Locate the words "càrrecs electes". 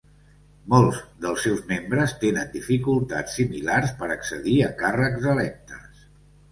4.85-6.07